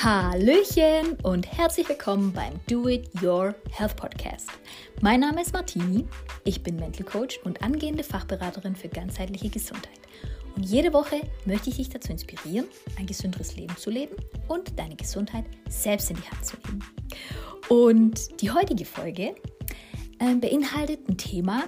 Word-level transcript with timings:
Hallöchen 0.00 1.18
und 1.24 1.50
herzlich 1.50 1.88
willkommen 1.88 2.32
beim 2.32 2.60
Do 2.68 2.86
It 2.86 3.10
Your 3.20 3.56
Health 3.72 3.96
Podcast. 3.96 4.48
Mein 5.00 5.18
Name 5.18 5.42
ist 5.42 5.52
Martini, 5.52 6.06
ich 6.44 6.62
bin 6.62 6.76
Mental 6.76 7.04
Coach 7.04 7.40
und 7.42 7.60
angehende 7.64 8.04
Fachberaterin 8.04 8.76
für 8.76 8.88
ganzheitliche 8.88 9.48
Gesundheit. 9.48 9.98
Und 10.54 10.62
jede 10.62 10.92
Woche 10.92 11.22
möchte 11.46 11.70
ich 11.70 11.78
dich 11.78 11.88
dazu 11.88 12.12
inspirieren, 12.12 12.68
ein 12.96 13.06
gesünderes 13.06 13.56
Leben 13.56 13.76
zu 13.76 13.90
leben 13.90 14.14
und 14.46 14.78
deine 14.78 14.94
Gesundheit 14.94 15.46
selbst 15.68 16.10
in 16.10 16.16
die 16.18 16.30
Hand 16.30 16.46
zu 16.46 16.56
nehmen. 16.68 16.84
Und 17.68 18.40
die 18.40 18.52
heutige 18.52 18.84
Folge 18.84 19.34
äh, 20.20 20.34
beinhaltet 20.36 21.08
ein 21.08 21.18
Thema, 21.18 21.64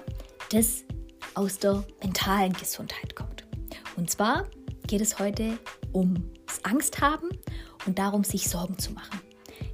das 0.53 0.85
aus 1.33 1.59
der 1.59 1.83
mentalen 2.01 2.53
Gesundheit 2.53 3.13
kommt. 3.13 3.43
Und 3.97 4.09
zwar 4.09 4.47
geht 4.87 5.01
es 5.01 5.19
heute 5.19 5.57
ums 5.93 6.61
Angst 6.63 7.01
haben 7.01 7.27
und 7.85 7.99
darum, 7.99 8.23
sich 8.23 8.49
Sorgen 8.49 8.77
zu 8.77 8.91
machen. 8.93 9.19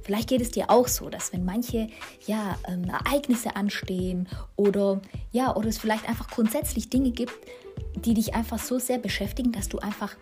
Vielleicht 0.02 0.28
geht 0.28 0.40
es 0.40 0.50
dir 0.50 0.70
auch 0.70 0.88
so, 0.88 1.08
dass 1.08 1.32
wenn 1.32 1.44
manche 1.44 1.88
ja, 2.26 2.58
ähm, 2.66 2.84
Ereignisse 2.84 3.56
anstehen 3.56 4.28
oder 4.56 5.00
ja, 5.32 5.54
oder 5.54 5.68
es 5.68 5.78
vielleicht 5.78 6.08
einfach 6.08 6.28
grundsätzlich 6.28 6.90
Dinge 6.90 7.10
gibt, 7.10 7.34
die 7.96 8.14
dich 8.14 8.34
einfach 8.34 8.58
so 8.58 8.78
sehr 8.78 8.98
beschäftigen, 8.98 9.52
dass 9.52 9.68
du 9.68 9.78
einfach 9.78 10.16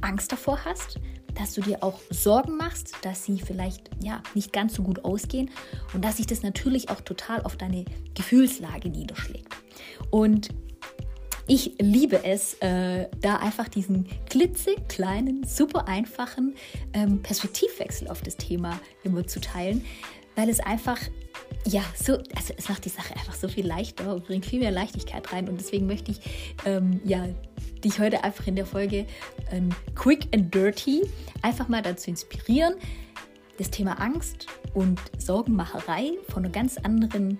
Angst 0.00 0.32
davor 0.32 0.64
hast, 0.64 0.98
dass 1.34 1.54
du 1.54 1.60
dir 1.60 1.82
auch 1.82 2.00
Sorgen 2.10 2.56
machst, 2.56 2.94
dass 3.02 3.24
sie 3.24 3.40
vielleicht 3.40 3.90
ja 4.02 4.22
nicht 4.34 4.52
ganz 4.52 4.74
so 4.74 4.82
gut 4.82 5.04
ausgehen 5.04 5.50
und 5.94 6.04
dass 6.04 6.16
sich 6.16 6.26
das 6.26 6.42
natürlich 6.42 6.88
auch 6.88 7.00
total 7.00 7.42
auf 7.42 7.56
deine 7.56 7.84
Gefühlslage 8.14 8.88
niederschlägt. 8.88 9.54
Und 10.10 10.48
ich 11.48 11.74
liebe 11.78 12.24
es, 12.24 12.54
äh, 12.54 13.08
da 13.20 13.36
einfach 13.36 13.68
diesen 13.68 14.06
klitzekleinen, 14.28 15.44
super 15.44 15.86
einfachen 15.86 16.54
ähm, 16.92 17.22
Perspektivwechsel 17.22 18.08
auf 18.08 18.20
das 18.22 18.36
Thema 18.36 18.80
immer 19.04 19.26
zu 19.26 19.40
teilen, 19.40 19.84
weil 20.34 20.48
es 20.48 20.60
einfach, 20.60 20.98
ja, 21.64 21.82
so, 21.94 22.14
also 22.34 22.54
es 22.56 22.68
macht 22.68 22.84
die 22.84 22.90
Sache 22.90 23.14
einfach 23.14 23.34
so 23.34 23.48
viel 23.48 23.66
leichter 23.66 24.14
und 24.14 24.26
bringt 24.26 24.44
viel 24.44 24.58
mehr 24.58 24.72
Leichtigkeit 24.72 25.32
rein. 25.32 25.48
Und 25.48 25.60
deswegen 25.60 25.86
möchte 25.86 26.10
ich, 26.10 26.20
ähm, 26.64 27.00
ja, 27.04 27.26
dich 27.84 28.00
heute 28.00 28.24
einfach 28.24 28.46
in 28.46 28.56
der 28.56 28.66
Folge 28.66 29.06
ähm, 29.52 29.70
Quick 29.94 30.26
and 30.34 30.52
Dirty 30.52 31.02
einfach 31.42 31.68
mal 31.68 31.82
dazu 31.82 32.10
inspirieren, 32.10 32.74
das 33.58 33.70
Thema 33.70 34.00
Angst 34.00 34.46
und 34.74 35.00
Sorgenmacherei 35.18 36.12
von 36.28 36.44
einer 36.44 36.52
ganz 36.52 36.76
anderen 36.78 37.38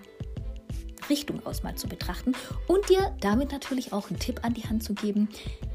Richtung 1.09 1.45
aus 1.47 1.63
mal 1.63 1.75
zu 1.75 1.89
betrachten 1.89 2.33
und 2.67 2.89
dir 2.89 3.15
damit 3.21 3.53
natürlich 3.53 3.93
auch 3.93 4.11
einen 4.11 4.19
Tipp 4.19 4.41
an 4.45 4.55
die 4.55 4.65
Hand 4.65 4.83
zu 4.83 4.95
geben, 4.95 5.29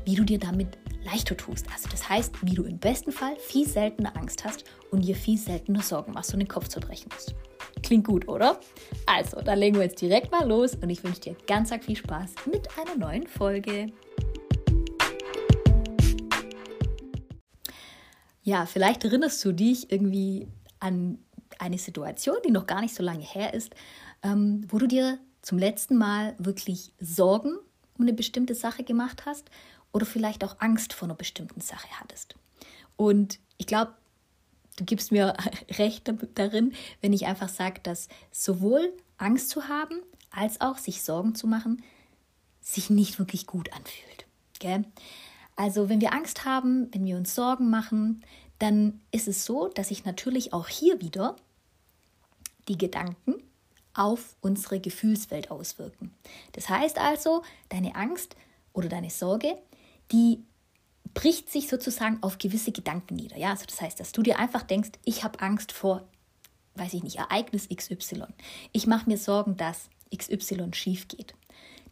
wie 0.06 0.16
du 0.16 0.24
dir 0.24 0.40
damit 0.40 0.78
leichter 1.04 1.36
tust. 1.36 1.66
Also 1.74 1.90
das 1.90 2.08
heißt, 2.10 2.34
wie 2.44 2.54
du 2.54 2.64
im 2.64 2.78
besten 2.78 3.12
Fall 3.12 3.36
viel 3.38 3.68
seltener 3.68 4.16
Angst 4.18 4.46
hast 4.46 4.66
und 4.92 5.02
dir 5.02 5.16
viel 5.16 5.38
seltener 5.38 5.82
Sorgen 5.82 6.14
machst 6.14 6.34
und 6.34 6.40
den 6.40 6.48
Kopf 6.48 6.68
zerbrechen 6.68 7.10
musst. 7.14 7.36
Klingt 7.84 8.06
gut, 8.06 8.28
oder? 8.28 8.60
Also, 9.06 9.42
dann 9.42 9.58
legen 9.58 9.76
wir 9.78 9.84
jetzt 9.84 10.02
direkt 10.02 10.32
mal 10.32 10.48
los 10.48 10.76
und 10.76 10.90
ich 10.90 11.04
wünsche 11.04 11.22
dir 11.22 11.36
ganz 11.48 11.74
viel 11.84 11.96
Spaß 11.96 12.32
mit 12.52 12.68
einer 12.78 12.96
neuen 12.96 13.28
Folge. 13.28 13.88
Ja, 18.44 18.66
vielleicht 18.66 19.04
erinnerst 19.04 19.44
du 19.46 19.52
dich 19.52 19.92
irgendwie 19.92 20.48
an 20.80 21.20
eine 21.60 21.78
Situation, 21.78 22.38
die 22.46 22.52
noch 22.52 22.66
gar 22.66 22.82
nicht 22.82 22.96
so 22.96 23.04
lange 23.04 23.24
her 23.24 23.54
ist, 23.54 23.74
ähm, 24.24 24.66
wo 24.70 24.78
du 24.78 24.88
dir 24.88 25.20
zum 25.42 25.58
letzten 25.58 25.98
Mal 25.98 26.36
wirklich 26.38 26.94
Sorgen 27.00 27.58
um 27.98 28.06
eine 28.06 28.14
bestimmte 28.14 28.56
Sache 28.56 28.84
gemacht 28.84 29.26
hast 29.26 29.50
oder 29.92 30.06
vielleicht 30.06 30.44
auch 30.44 30.56
Angst 30.60 30.94
vor 30.94 31.08
einer 31.08 31.16
bestimmten 31.16 31.62
Sache 31.62 31.88
hattest. 32.00 32.36
Und 32.96 33.40
ich 33.58 33.68
glaube, 33.68 33.94
du 34.78 34.86
gibst 34.86 35.12
mir 35.12 35.36
recht 35.78 36.12
darin, 36.36 36.74
wenn 37.02 37.14
ich 37.14 37.26
einfach 37.26 37.50
sage, 37.50 37.82
dass 37.84 38.08
sowohl 38.32 38.94
Angst 39.18 39.50
zu 39.50 39.68
haben 39.68 39.96
als 40.32 40.62
auch 40.62 40.78
sich 40.78 41.04
Sorgen 41.04 41.36
zu 41.36 41.48
machen, 41.48 41.84
sich 42.62 42.90
nicht 42.90 43.20
wirklich 43.20 43.48
gut 43.48 43.74
anfühlt. 43.74 44.26
Gell? 44.60 44.86
Also 45.56 45.90
wenn 45.90 46.02
wir 46.02 46.14
Angst 46.14 46.46
haben, 46.46 46.94
wenn 46.94 47.06
wir 47.06 47.18
uns 47.18 47.36
Sorgen 47.36 47.70
machen, 47.70 48.24
dann 48.60 49.02
ist 49.12 49.28
es 49.28 49.46
so, 49.46 49.68
dass 49.68 49.90
sich 49.90 50.06
natürlich 50.06 50.54
auch 50.54 50.68
hier 50.68 51.02
wieder 51.02 51.36
die 52.68 52.78
Gedanken 52.78 53.36
auf 53.94 54.36
unsere 54.42 54.80
Gefühlswelt 54.80 55.52
auswirken. 55.52 56.14
Das 56.54 56.70
heißt 56.70 56.98
also, 56.98 57.44
deine 57.70 57.96
Angst 57.96 58.36
oder 58.74 58.90
deine 58.90 59.10
Sorge, 59.10 59.58
die 60.12 60.44
bricht 61.14 61.50
sich 61.50 61.68
sozusagen 61.68 62.20
auf 62.22 62.38
gewisse 62.38 62.72
Gedanken 62.72 63.16
nieder. 63.16 63.38
Ja, 63.38 63.50
also 63.50 63.66
das 63.66 63.82
heißt, 63.82 64.00
dass 64.00 64.12
du 64.12 64.22
dir 64.22 64.40
einfach 64.40 64.64
denkst, 64.64 64.92
ich 65.04 65.24
habe 65.24 65.40
Angst 65.42 65.72
vor, 65.72 66.08
weiß 66.76 66.94
ich 66.94 67.04
nicht, 67.04 67.18
Ereignis 67.18 67.68
XY. 67.68 68.24
Ich 68.72 68.88
mache 68.88 69.10
mir 69.10 69.18
Sorgen, 69.18 69.58
dass 69.58 69.90
XY 70.16 70.74
schief 70.74 71.08
geht. 71.08 71.34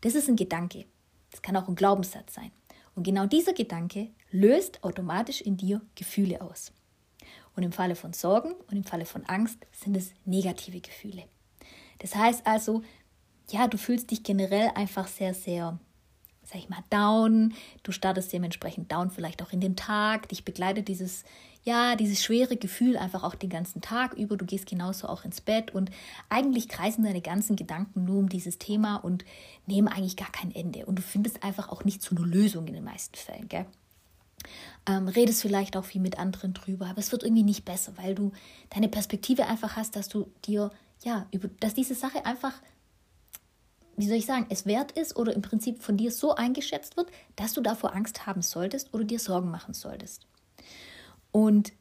Das 0.02 0.16
ist 0.16 0.30
ein 0.30 0.36
Gedanke. 0.36 0.86
Das 1.32 1.42
kann 1.42 1.58
auch 1.58 1.68
ein 1.68 1.76
Glaubenssatz 1.76 2.34
sein. 2.34 2.52
Und 2.96 3.04
genau 3.04 3.26
dieser 3.26 3.54
Gedanke 3.54 4.10
löst 4.32 4.84
automatisch 4.84 5.42
in 5.42 5.58
dir 5.58 5.82
Gefühle 5.96 6.42
aus. 6.42 6.72
Und 7.56 7.64
im 7.64 7.72
Falle 7.72 7.96
von 7.96 8.14
Sorgen 8.14 8.54
und 8.70 8.78
im 8.78 8.84
Falle 8.84 9.06
von 9.06 9.26
Angst 9.26 9.58
sind 9.72 9.96
es 9.98 10.14
negative 10.26 10.80
Gefühle. 10.80 11.24
Das 12.00 12.16
heißt 12.16 12.48
also, 12.48 12.82
ja, 13.52 13.68
du 13.68 13.78
fühlst 13.78 14.12
dich 14.12 14.24
generell 14.24 14.72
einfach 14.76 15.08
sehr, 15.08 15.34
sehr, 15.34 15.80
sag 16.44 16.58
ich 16.58 16.70
mal, 16.70 16.84
down. 16.90 17.54
Du 17.84 17.92
startest 17.92 18.32
dementsprechend 18.32 18.92
down 18.92 19.12
vielleicht 19.12 19.42
auch 19.42 19.52
in 19.52 19.62
den 19.62 19.76
Tag. 19.76 20.30
Dich 20.30 20.46
begleitet 20.46 20.88
dieses, 20.88 21.24
ja, 21.64 21.96
dieses 21.96 22.24
schwere 22.24 22.58
Gefühl 22.58 22.98
einfach 22.98 23.24
auch 23.24 23.36
den 23.36 23.50
ganzen 23.50 23.82
Tag 23.82 24.14
über. 24.14 24.38
Du 24.38 24.46
gehst 24.46 24.68
genauso 24.68 25.08
auch 25.08 25.26
ins 25.26 25.42
Bett 25.42 25.74
und 25.74 25.92
eigentlich 26.30 26.70
kreisen 26.70 27.04
deine 27.04 27.22
ganzen 27.22 27.56
Gedanken 27.56 28.06
nur 28.06 28.20
um 28.20 28.30
dieses 28.30 28.58
Thema 28.58 28.98
und 28.98 29.26
nehmen 29.66 29.88
eigentlich 29.88 30.18
gar 30.18 30.32
kein 30.32 30.54
Ende. 30.54 30.86
Und 30.86 30.98
du 30.98 31.02
findest 31.02 31.44
einfach 31.44 31.70
auch 31.70 31.84
nicht 31.84 32.02
zu 32.02 32.16
einer 32.16 32.26
Lösung 32.26 32.68
in 32.68 32.76
den 32.76 32.84
meisten 32.84 33.16
Fällen, 33.16 33.50
gell? 33.50 33.66
Ähm, 34.88 35.10
redest 35.10 35.42
vielleicht 35.42 35.76
auch 35.76 35.84
viel 35.84 36.02
mit 36.02 36.18
anderen 36.18 36.54
drüber, 36.54 36.88
aber 36.88 37.00
es 37.00 37.12
wird 37.12 37.24
irgendwie 37.24 37.44
nicht 37.44 37.66
besser, 37.66 37.94
weil 37.98 38.16
du 38.16 38.32
deine 38.70 38.88
Perspektive 38.88 39.46
einfach 39.46 39.76
hast, 39.76 39.98
dass 39.98 40.08
du 40.08 40.32
dir 40.46 40.72
ja, 41.04 41.28
dass 41.60 41.74
diese 41.74 41.96
Sache 41.96 42.26
einfach, 42.26 42.54
wie 43.96 44.08
soll 44.08 44.18
ich 44.18 44.26
sagen, 44.26 44.48
es 44.50 44.66
wert 44.66 44.92
ist 44.94 45.16
oder 45.16 45.34
im 45.34 45.42
Prinzip 45.42 45.82
von 45.82 45.98
dir 45.98 46.12
so 46.12 46.36
eingeschätzt 46.36 46.98
wird, 46.98 47.10
dass 47.36 47.54
du 47.54 47.62
davor 47.62 47.96
Angst 47.96 48.26
haben 48.26 48.42
solltest 48.42 48.94
oder 48.94 49.04
dir 49.04 49.20
Sorgen 49.20 49.50
machen 49.52 49.74
solltest. 49.74 50.28
Und 51.32 51.74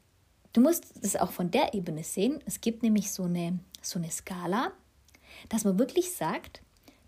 du 0.53 0.61
musst 0.61 0.85
es 1.01 1.15
auch 1.15 1.31
von 1.31 1.51
der 1.51 1.73
Ebene 1.73 2.03
sehen. 2.03 2.41
Es 2.45 2.61
gibt 2.61 2.83
nämlich 2.83 3.11
so 3.11 3.23
eine, 3.23 3.59
so 3.81 3.99
eine 3.99 4.11
Skala, 4.11 4.71
dass 5.49 5.63
man 5.63 5.79
wirklich 5.79 6.13
sagt, 6.13 6.61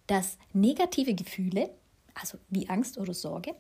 dass 0.08 0.38
negative 0.54 1.14
Gefühle, 1.14 1.70
also 2.14 2.38
wie 2.50 2.68
Angst 2.70 2.98
oder 2.98 3.14
Sorge, 3.14 3.56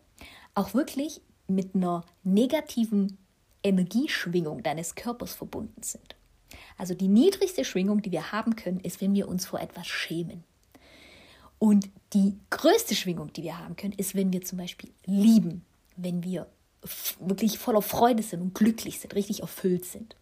auch 0.56 0.73
wirklich 0.73 1.22
mit 1.47 1.75
einer 1.75 2.06
negativen 2.23 3.18
Energieschwingung 3.63 4.63
deines 4.63 4.95
Körpers 4.95 5.33
verbunden 5.33 5.83
sind. 5.83 6.16
Also 6.81 6.96
die 6.96 7.09
niedrigste 7.09 7.64
Schwingung, 7.64 8.02
die 8.02 8.12
wir 8.12 8.31
haben 8.31 8.56
können, 8.56 8.80
ist, 8.80 9.02
wenn 9.02 9.14
wir 9.14 9.28
uns 9.28 9.46
vor 9.46 9.59
etwas 9.59 9.86
schämen. 9.86 10.44
Und 11.59 11.92
die 12.14 12.40
größte 12.50 12.96
Schwingung, 12.96 13.31
die 13.34 13.44
wir 13.44 13.59
haben 13.59 13.75
können, 13.75 13.94
ist, 13.94 14.16
wenn 14.16 14.34
wir 14.34 14.42
zum 14.42 14.58
Beispiel 14.58 14.90
lieben, 15.06 15.64
wenn 15.96 16.24
wir 16.24 16.47
wirklich 17.19 17.59
voller 17.59 17.84
Freude 17.84 18.24
sind 18.24 18.42
und 18.42 18.56
glücklich 18.56 19.00
sind, 19.00 19.14
richtig 19.14 19.42
erfüllt 19.42 19.86
sind. 19.86 20.16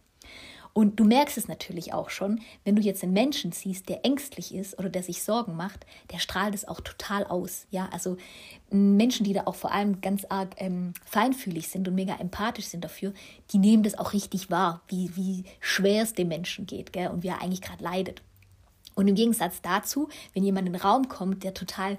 Und 0.72 1.00
du 1.00 1.04
merkst 1.04 1.36
es 1.36 1.48
natürlich 1.48 1.92
auch 1.92 2.10
schon, 2.10 2.40
wenn 2.64 2.76
du 2.76 2.82
jetzt 2.82 3.02
einen 3.02 3.12
Menschen 3.12 3.52
siehst, 3.52 3.88
der 3.88 4.04
ängstlich 4.04 4.54
ist 4.54 4.78
oder 4.78 4.88
der 4.88 5.02
sich 5.02 5.22
Sorgen 5.22 5.56
macht, 5.56 5.84
der 6.12 6.18
strahlt 6.18 6.54
es 6.54 6.66
auch 6.66 6.80
total 6.80 7.24
aus. 7.24 7.66
Ja, 7.70 7.88
also 7.92 8.16
Menschen, 8.70 9.24
die 9.24 9.32
da 9.32 9.42
auch 9.46 9.56
vor 9.56 9.72
allem 9.72 10.00
ganz 10.00 10.24
arg 10.28 10.54
ähm, 10.58 10.92
feinfühlig 11.04 11.68
sind 11.68 11.88
und 11.88 11.94
mega 11.94 12.16
empathisch 12.16 12.66
sind 12.66 12.84
dafür, 12.84 13.12
die 13.52 13.58
nehmen 13.58 13.82
das 13.82 13.98
auch 13.98 14.12
richtig 14.12 14.50
wahr, 14.50 14.82
wie, 14.88 15.14
wie 15.16 15.44
schwer 15.58 16.04
es 16.04 16.14
dem 16.14 16.28
Menschen 16.28 16.66
geht 16.66 16.92
gell, 16.92 17.08
und 17.08 17.22
wie 17.22 17.28
er 17.28 17.42
eigentlich 17.42 17.62
gerade 17.62 17.82
leidet. 17.82 18.22
Und 18.94 19.08
im 19.08 19.14
Gegensatz 19.14 19.60
dazu, 19.62 20.08
wenn 20.34 20.44
jemand 20.44 20.66
in 20.66 20.74
den 20.74 20.82
Raum 20.82 21.08
kommt, 21.08 21.42
der 21.42 21.54
total, 21.54 21.98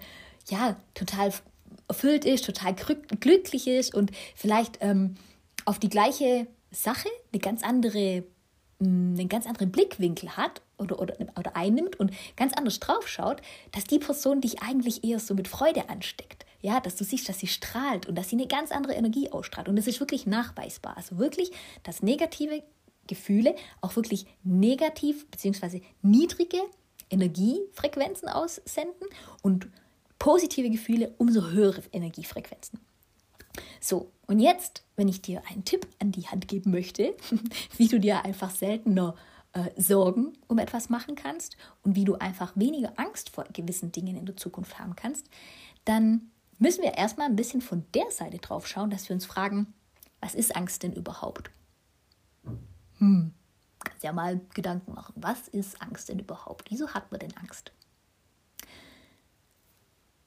ja, 0.49 0.77
total 0.93 1.33
erfüllt 1.87 2.25
ist, 2.25 2.45
total 2.45 2.73
glücklich 2.73 3.67
ist 3.67 3.93
und 3.93 4.11
vielleicht 4.35 4.77
ähm, 4.81 5.15
auf 5.65 5.79
die 5.79 5.89
gleiche 5.89 6.47
Sache 6.71 7.09
eine 7.33 7.39
ganz 7.39 7.63
andere 7.63 8.23
einen 8.81 9.29
ganz 9.29 9.45
anderen 9.45 9.71
Blickwinkel 9.71 10.35
hat 10.37 10.61
oder, 10.77 10.99
oder, 10.99 11.15
oder 11.37 11.55
einnimmt 11.55 11.99
und 11.99 12.11
ganz 12.35 12.53
anders 12.53 12.79
drauf 12.79 13.07
schaut, 13.07 13.41
dass 13.71 13.83
die 13.83 13.99
Person 13.99 14.41
dich 14.41 14.61
eigentlich 14.61 15.03
eher 15.03 15.19
so 15.19 15.33
mit 15.33 15.47
Freude 15.47 15.89
ansteckt. 15.89 16.45
Ja, 16.61 16.79
dass 16.79 16.95
du 16.95 17.03
siehst, 17.03 17.27
dass 17.27 17.39
sie 17.39 17.47
strahlt 17.47 18.07
und 18.07 18.15
dass 18.15 18.29
sie 18.29 18.35
eine 18.35 18.47
ganz 18.47 18.71
andere 18.71 18.93
Energie 18.93 19.31
ausstrahlt. 19.31 19.67
Und 19.67 19.77
das 19.77 19.87
ist 19.87 19.99
wirklich 19.99 20.27
nachweisbar. 20.27 20.95
Also 20.95 21.17
wirklich, 21.17 21.51
dass 21.83 22.03
negative 22.03 22.63
Gefühle 23.07 23.55
auch 23.81 23.95
wirklich 23.95 24.25
negativ 24.43 25.27
bzw. 25.31 25.81
niedrige 26.01 26.61
Energiefrequenzen 27.09 28.29
aussenden 28.29 29.07
und 29.41 29.67
positive 30.19 30.69
Gefühle 30.69 31.13
umso 31.17 31.49
höhere 31.49 31.81
Energiefrequenzen. 31.91 32.79
So, 33.79 34.11
und 34.27 34.39
jetzt, 34.39 34.83
wenn 34.95 35.07
ich 35.07 35.21
dir 35.21 35.43
einen 35.49 35.65
Tipp 35.65 35.87
an 35.99 36.11
die 36.11 36.27
Hand 36.27 36.47
geben 36.47 36.71
möchte, 36.71 37.15
wie 37.77 37.87
du 37.87 37.99
dir 37.99 38.23
einfach 38.23 38.49
seltener 38.49 39.15
äh, 39.53 39.69
Sorgen 39.79 40.33
um 40.47 40.57
etwas 40.59 40.89
machen 40.89 41.15
kannst 41.15 41.57
und 41.83 41.95
wie 41.95 42.05
du 42.05 42.15
einfach 42.15 42.53
weniger 42.55 42.93
Angst 42.97 43.29
vor 43.29 43.45
gewissen 43.51 43.91
Dingen 43.91 44.15
in 44.15 44.25
der 44.25 44.37
Zukunft 44.37 44.79
haben 44.79 44.95
kannst, 44.95 45.27
dann 45.85 46.31
müssen 46.59 46.83
wir 46.83 46.93
erstmal 46.93 47.27
ein 47.27 47.35
bisschen 47.35 47.61
von 47.61 47.85
der 47.93 48.09
Seite 48.11 48.37
drauf 48.37 48.67
schauen, 48.67 48.89
dass 48.89 49.09
wir 49.09 49.13
uns 49.13 49.25
fragen, 49.25 49.73
was 50.21 50.35
ist 50.35 50.55
Angst 50.55 50.83
denn 50.83 50.93
überhaupt? 50.93 51.49
Hm, 52.99 53.33
kannst 53.83 54.03
ja 54.03 54.13
mal 54.13 54.39
Gedanken 54.53 54.93
machen. 54.93 55.13
Was 55.17 55.47
ist 55.47 55.81
Angst 55.81 56.09
denn 56.09 56.19
überhaupt? 56.19 56.69
Wieso 56.69 56.93
hat 56.93 57.11
man 57.11 57.19
denn 57.19 57.35
Angst? 57.37 57.71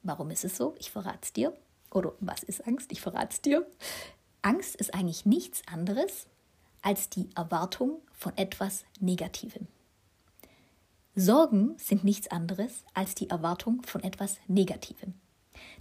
Warum 0.03 0.29
ist 0.29 0.45
es 0.45 0.57
so? 0.57 0.75
Ich 0.77 0.91
verrate 0.91 1.19
es 1.23 1.33
dir. 1.33 1.57
Oder 1.95 2.13
was 2.19 2.43
ist 2.43 2.67
Angst? 2.67 2.91
Ich 2.91 2.99
verrate 2.99 3.33
es 3.33 3.41
dir. 3.41 3.65
Angst 4.41 4.75
ist 4.75 4.93
eigentlich 4.93 5.25
nichts 5.25 5.61
anderes 5.65 6.27
als 6.81 7.09
die 7.09 7.29
Erwartung 7.35 8.01
von 8.11 8.37
etwas 8.37 8.83
Negativem. 8.99 9.67
Sorgen 11.15 11.77
sind 11.77 12.03
nichts 12.03 12.27
anderes 12.27 12.83
als 12.93 13.15
die 13.15 13.29
Erwartung 13.29 13.81
von 13.83 14.03
etwas 14.03 14.37
Negativem. 14.47 15.13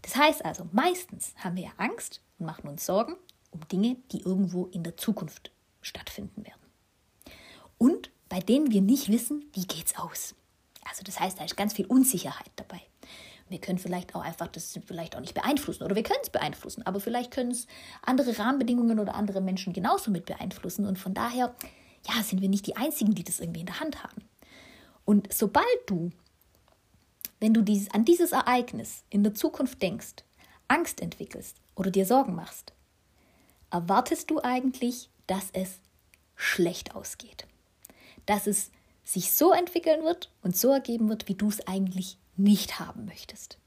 Das 0.02 0.14
heißt 0.14 0.44
also, 0.44 0.68
meistens 0.70 1.34
haben 1.36 1.56
wir 1.56 1.72
Angst 1.78 2.22
und 2.38 2.46
machen 2.46 2.68
uns 2.68 2.86
Sorgen 2.86 3.16
um 3.50 3.66
Dinge, 3.66 3.96
die 4.12 4.22
irgendwo 4.22 4.66
in 4.66 4.84
der 4.84 4.96
Zukunft 4.96 5.50
stattfinden 5.82 6.44
werden. 6.44 6.62
Und 7.76 8.12
bei 8.28 8.38
denen 8.38 8.70
wir 8.70 8.82
nicht 8.82 9.08
wissen, 9.08 9.44
wie 9.52 9.66
geht's 9.66 9.98
aus. 9.98 10.36
Also 10.84 11.02
das 11.02 11.18
heißt, 11.18 11.40
da 11.40 11.44
ist 11.44 11.56
ganz 11.56 11.72
viel 11.72 11.86
Unsicherheit 11.86 12.52
dabei. 12.54 12.80
Wir 13.48 13.60
können 13.60 13.78
vielleicht 13.78 14.14
auch 14.14 14.22
einfach 14.22 14.48
das 14.48 14.78
vielleicht 14.86 15.16
auch 15.16 15.20
nicht 15.20 15.34
beeinflussen 15.34 15.84
oder 15.84 15.94
wir 15.94 16.02
können 16.02 16.20
es 16.22 16.30
beeinflussen, 16.30 16.86
aber 16.86 16.98
vielleicht 16.98 17.30
können 17.30 17.50
es 17.50 17.66
andere 18.02 18.38
Rahmenbedingungen 18.38 18.98
oder 18.98 19.14
andere 19.14 19.40
Menschen 19.40 19.72
genauso 19.72 20.10
mit 20.10 20.26
beeinflussen 20.26 20.86
und 20.86 20.98
von 20.98 21.14
daher 21.14 21.54
ja, 22.08 22.22
sind 22.22 22.40
wir 22.40 22.48
nicht 22.48 22.66
die 22.66 22.76
einzigen, 22.76 23.14
die 23.14 23.24
das 23.24 23.40
irgendwie 23.40 23.60
in 23.60 23.66
der 23.66 23.80
Hand 23.80 24.02
haben. 24.02 24.22
Und 25.04 25.32
sobald 25.32 25.66
du 25.86 26.10
wenn 27.44 27.52
du 27.52 27.60
dieses, 27.60 27.90
an 27.90 28.06
dieses 28.06 28.32
Ereignis 28.32 29.04
in 29.10 29.22
der 29.22 29.34
Zukunft 29.34 29.82
denkst, 29.82 30.24
Angst 30.66 31.02
entwickelst 31.02 31.58
oder 31.74 31.90
dir 31.90 32.06
Sorgen 32.06 32.34
machst, 32.34 32.72
erwartest 33.70 34.30
du 34.30 34.40
eigentlich, 34.40 35.10
dass 35.26 35.50
es 35.52 35.78
schlecht 36.36 36.94
ausgeht. 36.94 37.46
Dass 38.24 38.46
es 38.46 38.70
sich 39.04 39.32
so 39.32 39.52
entwickeln 39.52 40.04
wird 40.04 40.32
und 40.40 40.56
so 40.56 40.70
ergeben 40.70 41.10
wird, 41.10 41.28
wie 41.28 41.34
du 41.34 41.48
es 41.48 41.66
eigentlich 41.66 42.16
nicht 42.36 42.78
haben 42.80 43.04
möchtest. 43.04 43.58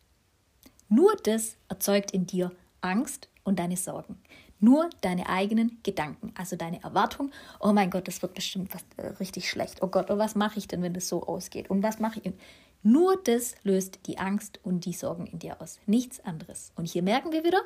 Nur 0.89 1.15
das 1.23 1.57
erzeugt 1.67 2.11
in 2.11 2.25
dir 2.25 2.51
Angst 2.81 3.29
und 3.43 3.59
deine 3.59 3.77
Sorgen. 3.77 4.19
Nur 4.59 4.89
deine 5.01 5.29
eigenen 5.29 5.79
Gedanken, 5.83 6.33
also 6.35 6.55
deine 6.55 6.81
Erwartung, 6.81 7.31
oh 7.59 7.73
mein 7.73 7.91
Gott, 7.91 8.07
das 8.07 8.21
wird 8.21 8.33
bestimmt 8.33 8.73
was, 8.73 8.83
äh, 8.97 9.07
richtig 9.19 9.49
schlecht. 9.49 9.83
Oh 9.83 9.87
Gott, 9.87 10.09
und 10.09 10.17
was 10.17 10.33
mache 10.33 10.57
ich 10.57 10.67
denn, 10.67 10.81
wenn 10.81 10.93
das 10.93 11.07
so 11.07 11.23
ausgeht? 11.23 11.69
Und 11.69 11.83
was 11.83 11.99
mache 11.99 12.19
ich? 12.23 12.33
Nur 12.81 13.21
das 13.23 13.55
löst 13.63 14.07
die 14.07 14.17
Angst 14.17 14.59
und 14.63 14.85
die 14.85 14.93
Sorgen 14.93 15.27
in 15.27 15.39
dir 15.39 15.61
aus. 15.61 15.79
Nichts 15.85 16.19
anderes. 16.21 16.71
Und 16.75 16.87
hier 16.87 17.03
merken 17.03 17.31
wir 17.31 17.43
wieder, 17.43 17.61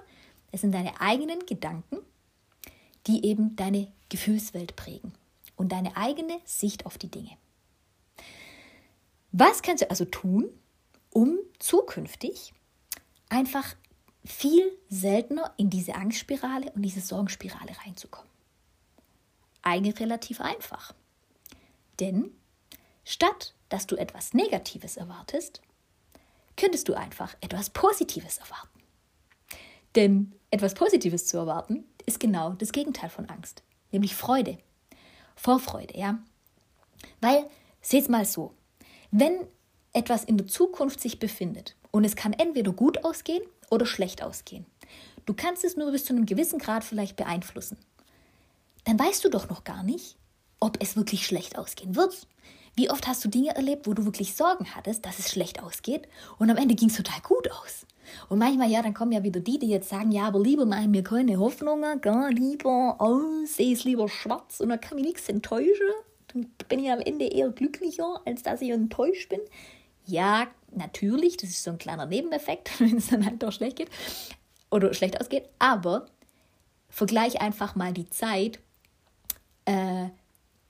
es 0.52 0.62
sind 0.62 0.74
deine 0.74 1.00
eigenen 1.00 1.46
Gedanken, 1.46 2.00
die 3.08 3.26
eben 3.26 3.56
deine 3.56 3.88
Gefühlswelt 4.10 4.76
prägen 4.76 5.14
und 5.56 5.72
deine 5.72 5.96
eigene 5.96 6.40
Sicht 6.44 6.86
auf 6.86 6.98
die 6.98 7.10
Dinge. 7.10 7.32
Was 9.32 9.62
kannst 9.62 9.84
du 9.84 9.90
also 9.90 10.06
tun, 10.06 10.50
um 11.12 11.38
zukünftig 11.60 12.54
einfach 13.30 13.76
viel 14.26 14.72
seltener 14.90 15.54
in 15.58 15.70
diese 15.70 15.96
Angstspirale 15.96 16.72
und 16.72 16.82
diese 16.82 17.02
Sorgenspirale 17.02 17.72
reinzukommen? 17.86 18.30
Eigentlich 19.62 20.00
relativ 20.00 20.42
einfach. 20.42 20.94
Denn 22.00 22.32
statt 23.04 23.54
dass 23.72 23.88
du 23.88 23.96
etwas 23.96 24.34
Negatives 24.34 24.98
erwartest, 24.98 25.62
könntest 26.58 26.90
du 26.90 26.94
einfach 26.94 27.36
etwas 27.40 27.70
Positives 27.70 28.38
erwarten. 28.38 28.80
Denn 29.96 30.34
etwas 30.52 30.74
Positives 30.74 31.26
zu 31.26 31.38
erwarten 31.38 31.86
ist 32.06 32.20
genau 32.20 32.52
das 32.52 32.74
Gegenteil 32.74 33.10
von 33.10 33.30
Angst, 33.30 33.64
nämlich 33.92 34.16
Freude. 34.16 34.58
Vorfreude, 35.36 35.98
ja. 35.98 36.20
Weil, 37.22 37.50
seht's 37.82 38.10
mal 38.10 38.26
so, 38.26 38.54
wenn 39.12 39.48
etwas 39.94 40.24
in 40.24 40.38
der 40.38 40.48
Zukunft 40.48 41.00
sich 41.00 41.20
befindet 41.20 41.76
und 41.92 42.04
es 42.04 42.16
kann 42.16 42.34
entweder 42.34 42.72
gut 42.72 43.04
ausgehen 43.04 43.44
oder 43.70 43.86
schlecht 43.86 44.24
ausgehen, 44.24 44.66
du 45.26 45.34
kannst 45.34 45.64
es 45.64 45.78
nur 45.78 45.92
bis 45.92 46.06
zu 46.06 46.14
einem 46.14 46.26
gewissen 46.26 46.60
Grad 46.60 46.84
vielleicht 46.84 47.16
beeinflussen, 47.16 47.78
dann 48.86 49.00
weißt 49.00 49.24
du 49.24 49.30
doch 49.30 49.50
noch 49.50 49.64
gar 49.64 49.84
nicht, 49.84 50.18
ob 50.60 50.82
es 50.82 50.96
wirklich 50.96 51.26
schlecht 51.26 51.58
ausgehen 51.58 51.96
wird. 51.96 52.28
Wie 52.76 52.90
oft 52.90 53.06
hast 53.06 53.24
du 53.26 53.28
Dinge 53.28 53.54
erlebt, 53.54 53.86
wo 53.86 53.94
du 53.94 54.06
wirklich 54.06 54.34
Sorgen 54.34 54.74
hattest, 54.76 55.06
dass 55.06 55.20
es 55.20 55.30
schlecht 55.30 55.62
ausgeht 55.62 56.08
und 56.38 56.50
am 56.50 56.58
Ende 56.58 56.76
ging 56.76 56.90
es 56.90 56.96
total 56.96 57.20
gut 57.22 57.52
aus? 57.52 57.86
Und 58.30 58.40
manchmal, 58.40 58.70
ja, 58.70 58.82
dann 58.82 58.94
kommen 58.94 59.12
ja 59.12 59.24
wieder 59.24 59.40
die, 59.40 59.60
die 59.60 59.70
jetzt 59.70 59.90
sagen, 59.90 60.12
ja, 60.12 60.24
aber 60.24 60.40
lieber 60.40 60.66
machen 60.66 60.92
mir 60.92 61.04
keine 61.04 61.38
Hoffnungen, 61.38 62.02
gar 62.02 62.32
lieber, 62.32 62.98
oh, 63.00 63.46
sehe 63.46 63.74
es 63.74 63.84
lieber 63.84 64.08
schwarz 64.08 64.60
und 64.60 64.70
dann 64.70 64.80
kann 64.80 64.96
mich 64.96 65.06
nichts 65.06 65.30
enttäuschen. 65.30 65.92
Dann 66.28 66.50
bin 66.70 66.80
ich 66.80 66.90
am 66.90 67.00
Ende 67.00 67.26
eher 67.26 67.50
glücklicher, 67.50 68.22
als 68.26 68.44
dass 68.44 68.62
ich 68.62 68.70
enttäuscht 68.70 69.30
bin. 69.30 69.42
Ja, 70.06 70.48
natürlich, 70.76 71.38
das 71.38 71.50
ist 71.50 71.64
so 71.64 71.72
ein 71.72 71.78
kleiner 71.78 72.06
Nebeneffekt, 72.06 72.80
wenn 72.80 72.98
es 72.98 73.08
dann 73.08 73.26
halt 73.26 73.42
doch 73.42 73.52
schlecht 73.52 73.78
geht 73.78 73.90
oder 74.70 74.94
schlecht 74.94 75.20
ausgeht, 75.20 75.50
aber 75.60 76.08
vergleich 76.90 77.42
einfach 77.42 77.76
mal 77.76 77.94
die 77.94 78.10
Zeit, 78.10 78.60
äh, 79.66 80.10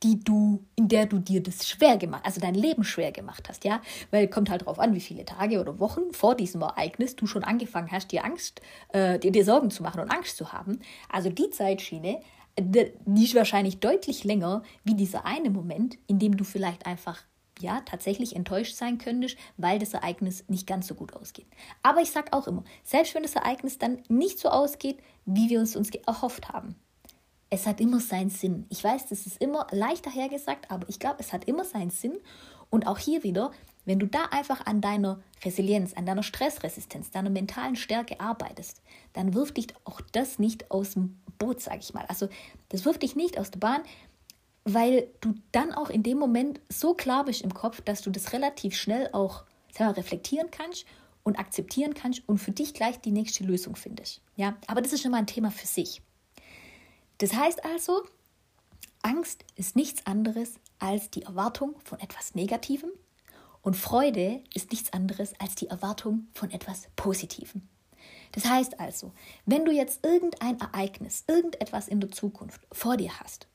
die 0.04 0.24
du, 0.24 0.66
in 0.76 0.88
der 0.88 1.06
du 1.06 1.20
dir 1.20 1.44
das 1.44 1.68
schwer 1.68 1.98
gemacht, 1.98 2.26
also 2.26 2.42
dein 2.42 2.56
Leben 2.56 2.84
schwer 2.84 3.12
gemacht 3.12 3.48
hast, 3.48 3.64
ja, 3.64 3.82
weil 4.10 4.28
kommt 4.28 4.50
halt 4.50 4.62
darauf 4.62 4.80
an, 4.80 4.96
wie 4.96 5.00
viele 5.00 5.26
Tage 5.26 5.60
oder 5.60 5.80
Wochen 5.80 6.12
vor 6.12 6.36
diesem 6.36 6.62
Ereignis 6.62 7.16
du 7.16 7.28
schon 7.28 7.44
angefangen 7.44 7.92
hast, 7.92 8.12
dir 8.12 8.26
Angst, 8.26 8.62
äh, 8.90 9.20
dir, 9.20 9.32
dir 9.32 9.46
Sorgen 9.46 9.70
zu 9.70 9.84
machen 9.84 10.02
und 10.02 10.10
Angst 10.10 10.38
zu 10.38 10.52
haben. 10.52 10.80
Also 11.10 11.30
die 11.30 11.52
Zeitschiene, 11.52 12.20
die 12.60 13.24
ist 13.24 13.36
wahrscheinlich 13.36 13.80
deutlich 13.80 14.24
länger 14.24 14.64
wie 14.84 14.96
dieser 14.96 15.26
eine 15.26 15.52
Moment, 15.52 15.98
in 16.08 16.18
dem 16.18 16.36
du 16.36 16.44
vielleicht 16.44 16.86
einfach 16.86 17.22
ja, 17.62 17.82
tatsächlich 17.82 18.36
enttäuscht 18.36 18.76
sein 18.76 18.98
könntest, 18.98 19.38
weil 19.58 19.80
das 19.80 19.94
Ereignis 19.94 20.44
nicht 20.48 20.68
ganz 20.68 20.88
so 20.88 20.96
gut 20.96 21.14
ausgeht. 21.14 21.48
Aber 21.84 22.02
ich 22.02 22.12
sage 22.12 22.34
auch 22.34 22.48
immer, 22.48 22.64
selbst 22.84 23.16
wenn 23.16 23.24
das 23.24 23.36
Ereignis 23.36 23.78
dann 23.78 24.00
nicht 24.10 24.40
so 24.40 24.50
ausgeht, 24.50 25.00
wie 25.26 25.50
wir 25.50 25.62
es 25.62 25.76
uns 25.76 25.90
erhofft 25.90 26.50
haben, 26.50 26.76
es 27.50 27.68
hat 27.68 27.82
immer 27.82 28.00
seinen 28.00 28.30
Sinn. 28.30 28.66
Ich 28.70 28.84
weiß, 28.84 29.08
das 29.08 29.28
ist 29.28 29.42
immer 29.42 29.68
leichter 29.72 30.10
hergesagt, 30.10 30.72
aber 30.72 30.88
ich 30.88 31.00
glaube, 31.00 31.18
es 31.20 31.34
hat 31.34 31.46
immer 31.46 31.66
seinen 31.66 31.90
Sinn. 31.90 32.18
Und 32.70 32.88
auch 32.88 32.98
hier 32.98 33.24
wieder, 33.24 33.52
wenn 33.84 34.00
du 34.00 34.08
da 34.08 34.26
einfach 34.32 34.66
an 34.66 34.80
deiner 34.80 35.22
Resilienz, 35.44 35.94
an 35.94 36.06
deiner 36.06 36.24
Stressresistenz, 36.24 37.12
deiner 37.12 37.30
mentalen 37.30 37.76
Stärke 37.76 38.22
arbeitest, 38.22 38.82
dann 39.12 39.34
wirft 39.34 39.58
dich 39.58 39.68
auch 39.84 40.00
das 40.14 40.40
nicht 40.40 40.72
aus 40.72 40.92
dem 40.92 41.20
Boot, 41.38 41.60
sage 41.60 41.80
ich 41.82 41.94
mal. 41.94 42.06
Also 42.08 42.30
das 42.70 42.86
wirft 42.86 43.04
dich 43.04 43.18
nicht 43.18 43.38
aus 43.38 43.52
der 43.52 43.60
Bahn, 43.60 43.82
weil 44.64 45.08
du 45.22 45.36
dann 45.52 45.72
auch 45.74 45.90
in 45.90 46.04
dem 46.04 46.18
Moment 46.18 46.60
so 46.70 46.94
klar 46.94 47.26
bist 47.26 47.42
im 47.42 47.54
Kopf, 47.54 47.82
dass 47.82 48.02
du 48.02 48.12
das 48.12 48.34
relativ 48.34 48.76
schnell 48.76 49.10
auch 49.14 49.44
mal, 49.80 49.92
reflektieren 49.92 50.52
kannst 50.52 50.86
und 51.24 51.40
akzeptieren 51.40 51.94
kannst 51.94 52.28
und 52.28 52.38
für 52.38 52.52
dich 52.52 52.74
gleich 52.74 53.00
die 53.00 53.12
nächste 53.12 53.44
Lösung 53.44 53.76
findest. 53.76 54.22
Ja, 54.36 54.58
aber 54.68 54.82
das 54.82 54.94
ist 54.94 55.02
schon 55.02 55.12
mal 55.12 55.18
ein 55.18 55.28
Thema 55.28 55.52
für 55.52 55.68
sich. 55.68 56.02
Das 57.18 57.34
heißt 57.34 57.64
also, 57.66 58.04
Angst 59.02 59.46
ist 59.56 59.76
nichts 59.76 60.06
anderes 60.06 60.56
als 60.80 61.10
die 61.10 61.24
Erwartung 61.24 61.76
von 61.84 62.00
etwas 62.00 62.36
Negativem 62.36 62.92
und 63.62 63.76
Freude 63.76 64.42
ist 64.54 64.72
nichts 64.72 64.94
anderes 64.94 65.34
als 65.40 65.56
die 65.56 65.68
Erwartung 65.68 66.28
von 66.34 66.52
etwas 66.52 66.88
Positivem. 66.96 67.68
Das 68.32 68.46
heißt 68.46 68.80
also, 68.80 69.12
wenn 69.46 69.66
du 69.66 69.72
jetzt 69.72 70.04
irgendein 70.04 70.60
Ereignis, 70.60 71.24
irgendetwas 71.28 71.88
in 71.88 72.00
der 72.00 72.12
Zukunft 72.12 72.62
vor 72.72 72.98
dir 72.98 73.20
hast, 73.20 73.48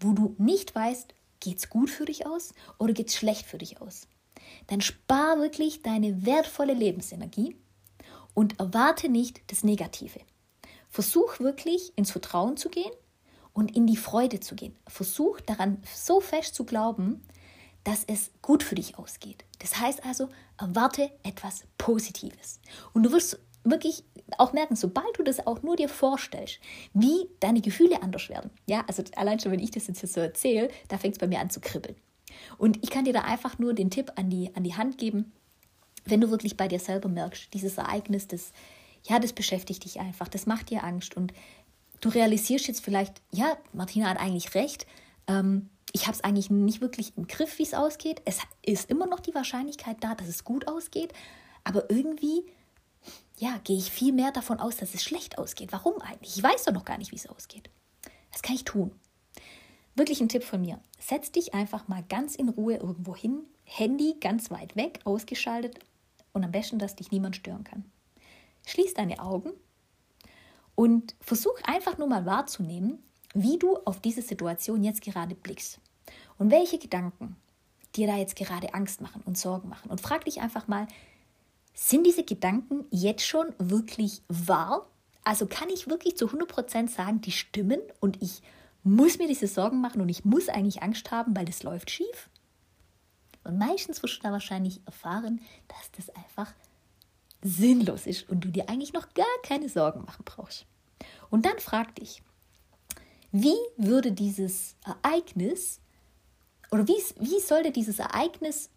wo 0.00 0.12
du 0.12 0.34
nicht 0.38 0.74
weißt, 0.74 1.14
geht's 1.40 1.70
gut 1.70 1.90
für 1.90 2.04
dich 2.04 2.26
aus 2.26 2.52
oder 2.78 2.92
geht's 2.92 3.14
schlecht 3.14 3.46
für 3.46 3.58
dich 3.58 3.80
aus, 3.80 4.08
dann 4.66 4.80
spar 4.80 5.38
wirklich 5.38 5.82
deine 5.82 6.26
wertvolle 6.26 6.74
Lebensenergie 6.74 7.56
und 8.34 8.58
erwarte 8.58 9.08
nicht 9.08 9.42
das 9.50 9.64
Negative. 9.64 10.20
Versuch 10.88 11.40
wirklich 11.40 11.92
ins 11.96 12.10
Vertrauen 12.10 12.56
zu 12.56 12.68
gehen 12.68 12.92
und 13.52 13.76
in 13.76 13.86
die 13.86 13.96
Freude 13.96 14.40
zu 14.40 14.54
gehen. 14.54 14.76
Versuch 14.86 15.40
daran 15.40 15.82
so 15.94 16.20
fest 16.20 16.54
zu 16.54 16.64
glauben, 16.64 17.22
dass 17.84 18.04
es 18.04 18.30
gut 18.42 18.62
für 18.62 18.74
dich 18.74 18.98
ausgeht. 18.98 19.44
Das 19.58 19.78
heißt 19.78 20.04
also, 20.04 20.28
erwarte 20.58 21.10
etwas 21.22 21.64
Positives. 21.78 22.60
Und 22.92 23.04
du 23.04 23.12
wirst 23.12 23.38
wirklich 23.64 24.04
auch 24.38 24.52
merken, 24.52 24.76
sobald 24.76 25.18
du 25.18 25.22
das 25.22 25.46
auch 25.46 25.62
nur 25.62 25.76
dir 25.76 25.88
vorstellst, 25.88 26.60
wie 26.94 27.28
deine 27.40 27.60
Gefühle 27.60 28.02
anders 28.02 28.28
werden. 28.28 28.50
Ja, 28.66 28.84
also 28.86 29.02
allein 29.16 29.38
schon, 29.38 29.52
wenn 29.52 29.60
ich 29.60 29.70
das 29.70 29.86
jetzt 29.86 30.06
so 30.06 30.20
erzähle, 30.20 30.70
da 30.88 30.98
fängt 30.98 31.14
es 31.14 31.18
bei 31.18 31.26
mir 31.26 31.40
an 31.40 31.50
zu 31.50 31.60
kribbeln. 31.60 31.96
Und 32.58 32.78
ich 32.82 32.90
kann 32.90 33.04
dir 33.04 33.12
da 33.12 33.22
einfach 33.22 33.58
nur 33.58 33.74
den 33.74 33.90
Tipp 33.90 34.12
an 34.16 34.30
die, 34.30 34.54
an 34.54 34.62
die 34.62 34.76
Hand 34.76 34.98
geben, 34.98 35.32
wenn 36.04 36.20
du 36.20 36.30
wirklich 36.30 36.56
bei 36.56 36.68
dir 36.68 36.78
selber 36.78 37.08
merkst, 37.08 37.52
dieses 37.52 37.76
Ereignis, 37.76 38.26
das 38.26 38.52
ja, 39.04 39.18
das 39.18 39.32
beschäftigt 39.32 39.84
dich 39.84 40.00
einfach, 40.00 40.28
das 40.28 40.46
macht 40.46 40.70
dir 40.70 40.84
Angst 40.84 41.16
und 41.16 41.32
du 42.00 42.08
realisierst 42.08 42.66
jetzt 42.68 42.84
vielleicht, 42.84 43.20
ja, 43.30 43.56
Martina 43.72 44.08
hat 44.08 44.20
eigentlich 44.20 44.54
recht, 44.54 44.86
ähm, 45.26 45.70
ich 45.92 46.02
habe 46.02 46.12
es 46.12 46.22
eigentlich 46.22 46.50
nicht 46.50 46.80
wirklich 46.80 47.16
im 47.16 47.26
Griff, 47.26 47.58
wie 47.58 47.64
es 47.64 47.74
ausgeht. 47.74 48.22
Es 48.24 48.38
ist 48.64 48.88
immer 48.90 49.06
noch 49.06 49.18
die 49.18 49.34
Wahrscheinlichkeit 49.34 49.96
da, 50.00 50.14
dass 50.14 50.28
es 50.28 50.44
gut 50.44 50.68
ausgeht, 50.68 51.12
aber 51.64 51.90
irgendwie, 51.90 52.44
ja, 53.40 53.58
gehe 53.64 53.78
ich 53.78 53.90
viel 53.90 54.12
mehr 54.12 54.32
davon 54.32 54.60
aus, 54.60 54.76
dass 54.76 54.92
es 54.92 55.02
schlecht 55.02 55.38
ausgeht. 55.38 55.72
Warum 55.72 56.00
eigentlich? 56.02 56.36
Ich 56.36 56.42
weiß 56.42 56.64
doch 56.64 56.74
noch 56.74 56.84
gar 56.84 56.98
nicht, 56.98 57.10
wie 57.10 57.16
es 57.16 57.26
ausgeht. 57.26 57.70
Was 58.30 58.42
kann 58.42 58.54
ich 58.54 58.64
tun? 58.64 58.92
Wirklich 59.94 60.20
ein 60.20 60.28
Tipp 60.28 60.44
von 60.44 60.60
mir. 60.60 60.78
Setz 60.98 61.32
dich 61.32 61.54
einfach 61.54 61.88
mal 61.88 62.04
ganz 62.06 62.34
in 62.34 62.50
Ruhe 62.50 62.76
irgendwo 62.76 63.16
hin, 63.16 63.44
Handy 63.64 64.16
ganz 64.20 64.50
weit 64.50 64.76
weg, 64.76 65.00
ausgeschaltet 65.04 65.78
und 66.34 66.44
am 66.44 66.52
besten, 66.52 66.78
dass 66.78 66.96
dich 66.96 67.12
niemand 67.12 67.34
stören 67.34 67.64
kann. 67.64 67.90
Schließ 68.66 68.92
deine 68.92 69.20
Augen 69.20 69.52
und 70.74 71.14
versuch 71.22 71.58
einfach 71.64 71.96
nur 71.96 72.08
mal 72.08 72.26
wahrzunehmen, 72.26 73.02
wie 73.32 73.58
du 73.58 73.76
auf 73.86 74.00
diese 74.00 74.22
Situation 74.22 74.84
jetzt 74.84 75.00
gerade 75.00 75.34
blickst 75.34 75.80
und 76.36 76.50
welche 76.50 76.78
Gedanken 76.78 77.36
dir 77.96 78.06
da 78.06 78.16
jetzt 78.16 78.36
gerade 78.36 78.74
Angst 78.74 79.00
machen 79.00 79.22
und 79.24 79.38
Sorgen 79.38 79.70
machen. 79.70 79.90
Und 79.90 80.02
frag 80.02 80.26
dich 80.26 80.42
einfach 80.42 80.68
mal, 80.68 80.86
sind 81.74 82.04
diese 82.06 82.24
Gedanken 82.24 82.84
jetzt 82.90 83.26
schon 83.26 83.54
wirklich 83.58 84.22
wahr? 84.28 84.86
Also 85.24 85.46
kann 85.46 85.68
ich 85.68 85.88
wirklich 85.88 86.16
zu 86.16 86.26
100% 86.26 86.88
sagen, 86.88 87.20
die 87.20 87.32
stimmen 87.32 87.80
und 88.00 88.22
ich 88.22 88.42
muss 88.82 89.18
mir 89.18 89.28
diese 89.28 89.46
Sorgen 89.46 89.80
machen 89.80 90.00
und 90.00 90.08
ich 90.08 90.24
muss 90.24 90.48
eigentlich 90.48 90.82
Angst 90.82 91.10
haben, 91.10 91.36
weil 91.36 91.44
das 91.44 91.62
läuft 91.62 91.90
schief? 91.90 92.30
Und 93.44 93.58
meistens 93.58 94.02
wirst 94.02 94.18
du 94.18 94.22
da 94.22 94.32
wahrscheinlich 94.32 94.80
erfahren, 94.86 95.40
dass 95.68 95.90
das 95.92 96.14
einfach 96.14 96.52
sinnlos 97.42 98.06
ist 98.06 98.28
und 98.28 98.40
du 98.40 98.48
dir 98.48 98.68
eigentlich 98.68 98.92
noch 98.92 99.14
gar 99.14 99.26
keine 99.42 99.68
Sorgen 99.68 100.04
machen 100.04 100.24
brauchst. 100.24 100.66
Und 101.30 101.46
dann 101.46 101.58
frag 101.58 101.94
dich, 101.94 102.22
wie 103.32 103.56
würde 103.76 104.12
dieses 104.12 104.76
Ereignis 104.84 105.80
oder 106.70 106.86
wie, 106.86 107.02
wie 107.18 107.40
sollte 107.40 107.70
dieses 107.70 107.98
Ereignis 107.98 108.70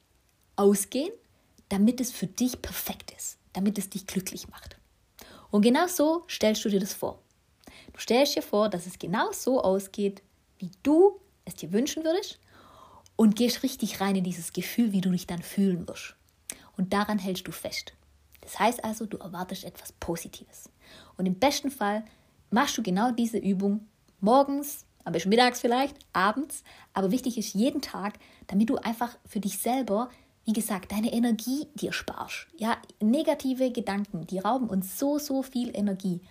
ausgehen, 0.56 1.12
damit 1.74 2.00
es 2.00 2.12
für 2.12 2.28
dich 2.28 2.62
perfekt 2.62 3.12
ist, 3.18 3.40
damit 3.54 3.80
es 3.80 3.90
dich 3.90 4.06
glücklich 4.06 4.48
macht? 4.48 4.78
Und 5.50 5.64
genau 5.64 5.88
so 5.88 6.24
stellst 6.30 6.64
du 6.64 6.70
dir 6.70 6.80
das 6.80 6.94
vor. 6.94 7.20
Du 7.94 8.00
stellst 8.00 8.36
dir 8.36 8.44
vor, 8.44 8.70
dass 8.70 8.86
es 8.86 9.00
genau 9.00 9.32
so 9.32 9.60
ausgeht, 9.60 10.22
wie 10.60 10.70
du 10.84 11.20
es 11.46 11.56
dir 11.56 11.74
wünschen 11.74 12.04
würdest 12.04 12.40
und 13.16 13.36
gehst 13.36 13.64
richtig 13.64 14.00
rein 14.02 14.16
in 14.16 14.24
dieses 14.24 14.54
Gefühl, 14.54 14.92
wie 14.92 15.02
du 15.02 15.10
dich 15.10 15.26
dann 15.26 15.42
fühlen 15.42 15.88
wirst. 15.88 16.16
Und 16.78 16.94
daran 16.94 17.18
hältst 17.18 17.48
du 17.48 17.52
fest. 17.52 17.94
Das 18.42 18.60
heißt 18.60 18.84
also, 18.84 19.08
du 19.08 19.18
erwartest 19.18 19.64
etwas 19.64 19.94
Positives. 19.94 20.70
Und 21.18 21.26
im 21.26 21.40
besten 21.40 21.72
Fall 21.72 22.06
machst 22.52 22.78
du 22.78 22.84
genau 22.84 23.10
diese 23.10 23.40
Übung 23.40 23.88
morgens, 24.20 24.86
aber 25.06 25.20
mittags 25.26 25.62
vielleicht, 25.62 25.98
abends. 26.14 26.64
Aber 26.94 27.10
wichtig 27.10 27.40
ist 27.40 27.56
jeden 27.56 27.82
Tag, 27.82 28.20
damit 28.46 28.70
du 28.70 28.78
einfach 28.78 29.18
für 29.26 29.40
dich 29.40 29.58
selber, 29.58 30.12
wie 30.46 30.54
gesagt, 30.54 30.92
deine 30.92 31.14
Energie 31.14 31.68
dir 31.76 31.94
sparst. 31.94 32.48
Ja, 32.58 32.78
negative 33.02 33.72
Gedanken, 33.72 34.28
die 34.28 34.40
rauben 34.40 34.70
uns 34.70 35.00
so, 35.00 35.18
so 35.18 35.42
viel 35.42 35.76
Energie. 35.76 36.22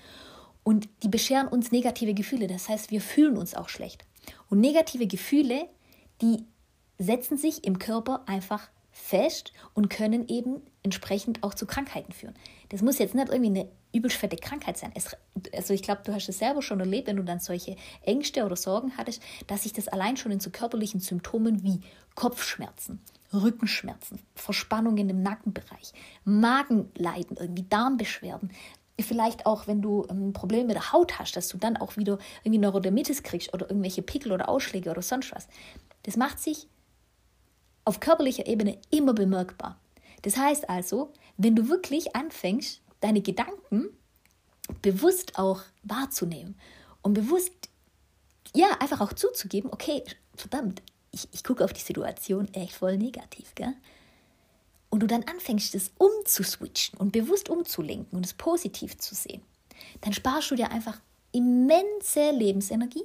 Und 0.64 0.88
die 1.02 1.08
bescheren 1.08 1.48
uns 1.48 1.72
negative 1.72 2.14
Gefühle. 2.14 2.46
Das 2.46 2.68
heißt, 2.68 2.90
wir 2.90 3.00
fühlen 3.00 3.36
uns 3.36 3.54
auch 3.54 3.68
schlecht. 3.68 4.04
Und 4.48 4.60
negative 4.60 5.06
Gefühle, 5.06 5.68
die 6.20 6.44
setzen 6.98 7.36
sich 7.36 7.64
im 7.64 7.78
Körper 7.78 8.22
einfach 8.26 8.68
fest 8.90 9.52
und 9.74 9.88
können 9.88 10.28
eben 10.28 10.62
entsprechend 10.82 11.42
auch 11.42 11.54
zu 11.54 11.66
Krankheiten 11.66 12.12
führen. 12.12 12.34
Das 12.70 12.82
muss 12.82 12.98
jetzt 12.98 13.14
nicht 13.14 13.28
irgendwie 13.28 13.60
eine 13.60 13.68
übelst 13.92 14.16
fette 14.16 14.36
Krankheit 14.36 14.76
sein. 14.76 14.92
Es, 14.94 15.16
also 15.54 15.74
ich 15.74 15.82
glaube, 15.82 16.02
du 16.04 16.12
hast 16.12 16.28
es 16.28 16.38
selber 16.38 16.62
schon 16.62 16.80
erlebt, 16.80 17.06
wenn 17.06 17.16
du 17.16 17.22
dann 17.22 17.38
solche 17.38 17.76
Ängste 18.02 18.44
oder 18.44 18.56
Sorgen 18.56 18.96
hattest, 18.96 19.22
dass 19.46 19.62
sich 19.62 19.72
das 19.72 19.88
allein 19.88 20.16
schon 20.16 20.32
in 20.32 20.40
so 20.40 20.50
körperlichen 20.50 21.00
Symptomen 21.00 21.62
wie 21.62 21.80
Kopfschmerzen, 22.14 23.00
Rückenschmerzen, 23.32 24.18
Verspannungen 24.34 25.08
im 25.08 25.22
Nackenbereich, 25.22 25.92
Magenleiden, 26.24 27.36
irgendwie 27.36 27.66
Darmbeschwerden, 27.68 28.50
vielleicht 29.00 29.46
auch, 29.46 29.66
wenn 29.66 29.82
du 29.82 30.04
ein 30.06 30.26
ähm, 30.26 30.32
Problem 30.32 30.66
mit 30.66 30.76
der 30.76 30.92
Haut 30.92 31.18
hast, 31.18 31.36
dass 31.36 31.48
du 31.48 31.58
dann 31.58 31.76
auch 31.76 31.96
wieder 31.96 32.18
irgendwie 32.44 32.58
Neurodermitis 32.58 33.22
kriegst 33.22 33.52
oder 33.54 33.68
irgendwelche 33.68 34.02
Pickel 34.02 34.32
oder 34.32 34.48
Ausschläge 34.48 34.90
oder 34.90 35.02
sonst 35.02 35.32
was. 35.32 35.48
Das 36.02 36.16
macht 36.16 36.38
sich 36.38 36.68
auf 37.84 38.00
körperlicher 38.00 38.46
Ebene 38.46 38.78
immer 38.90 39.12
bemerkbar. 39.12 39.78
Das 40.22 40.36
heißt 40.36 40.68
also, 40.68 41.12
wenn 41.36 41.56
du 41.56 41.68
wirklich 41.68 42.14
anfängst, 42.14 42.80
deine 43.00 43.20
Gedanken 43.20 43.88
bewusst 44.80 45.38
auch 45.38 45.62
wahrzunehmen 45.82 46.56
und 47.02 47.14
bewusst, 47.14 47.52
ja, 48.54 48.68
einfach 48.80 49.00
auch 49.00 49.12
zuzugeben, 49.12 49.72
okay, 49.72 50.02
verdammt, 50.36 50.82
ich, 51.10 51.28
ich 51.32 51.44
gucke 51.44 51.64
auf 51.64 51.72
die 51.72 51.80
Situation 51.80 52.52
echt 52.54 52.72
voll 52.72 52.96
negativ, 52.96 53.54
gell? 53.54 53.74
Und 54.88 55.00
du 55.00 55.06
dann 55.06 55.24
anfängst, 55.24 55.74
es 55.74 55.90
umzuswitchen 55.96 56.98
und 56.98 57.12
bewusst 57.12 57.48
umzulenken 57.48 58.16
und 58.16 58.26
es 58.26 58.34
positiv 58.34 58.98
zu 58.98 59.14
sehen, 59.14 59.42
dann 60.02 60.12
sparst 60.12 60.50
du 60.50 60.54
dir 60.54 60.70
einfach 60.70 61.00
immense 61.32 62.30
Lebensenergie 62.30 63.04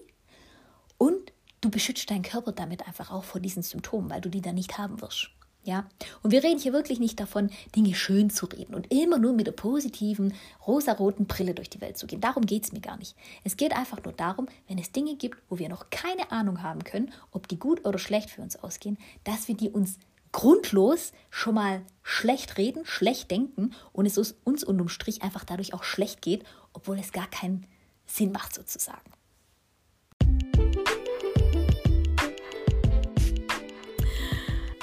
und 0.98 1.32
du 1.62 1.70
beschützt 1.70 2.10
deinen 2.10 2.24
Körper 2.24 2.52
damit 2.52 2.86
einfach 2.88 3.10
auch 3.12 3.24
vor 3.24 3.40
diesen 3.40 3.64
Symptomen, 3.64 4.10
weil 4.10 4.22
du 4.22 4.30
die 4.30 4.42
dann 4.42 4.56
nicht 4.56 4.78
haben 4.78 5.02
wirst. 5.02 5.30
Ja? 5.68 5.86
Und 6.24 6.32
wir 6.32 6.44
reden 6.44 6.60
hier 6.60 6.72
wirklich 6.72 7.00
nicht 7.00 7.20
davon, 7.20 7.50
Dinge 7.76 7.94
schön 7.94 8.30
zu 8.30 8.46
reden 8.46 8.74
und 8.74 8.90
immer 8.90 9.20
nur 9.20 9.34
mit 9.34 9.48
der 9.48 9.52
positiven, 9.52 10.34
rosaroten 10.66 11.28
Brille 11.28 11.54
durch 11.54 11.70
die 11.70 11.82
Welt 11.82 11.98
zu 11.98 12.08
gehen. 12.08 12.22
Darum 12.22 12.46
geht 12.46 12.64
es 12.64 12.72
mir 12.72 12.80
gar 12.80 12.96
nicht. 12.96 13.18
Es 13.44 13.58
geht 13.58 13.76
einfach 13.76 14.02
nur 14.02 14.14
darum, 14.14 14.48
wenn 14.70 14.80
es 14.80 14.94
Dinge 14.94 15.16
gibt, 15.16 15.38
wo 15.50 15.60
wir 15.60 15.68
noch 15.68 15.90
keine 15.90 16.32
Ahnung 16.32 16.64
haben 16.64 16.86
können, 16.86 17.12
ob 17.32 17.50
die 17.50 17.60
gut 17.60 17.86
oder 17.86 18.00
schlecht 18.00 18.30
für 18.30 18.42
uns 18.42 18.56
ausgehen, 18.56 18.98
dass 19.26 19.50
wir 19.50 19.58
die 19.58 19.70
uns 19.70 20.00
grundlos 20.32 21.12
schon 21.30 21.56
mal 21.56 21.82
schlecht 22.02 22.58
reden, 22.58 22.86
schlecht 22.86 23.30
denken 23.30 23.74
und 23.92 24.06
es 24.06 24.18
uns 24.18 24.64
unterm 24.64 24.88
Strich 24.88 25.22
einfach 25.22 25.44
dadurch 25.44 25.74
auch 25.74 25.84
schlecht 25.84 26.22
geht, 26.22 26.46
obwohl 26.72 26.98
es 26.98 27.12
gar 27.12 27.30
keinen 27.30 27.68
Sinn 28.06 28.32
macht 28.32 28.56
sozusagen. 28.56 29.17